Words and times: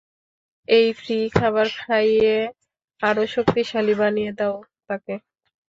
এই 0.67 0.87
ফ্রী 0.93 1.17
খাবার 1.33 1.67
খাইয়ে 1.77 2.35
আরো 3.01 3.23
শক্তিশালী 3.27 3.93
বানিয়ে 3.93 4.31
দাও 4.33 4.55
তাকে। 4.87 5.13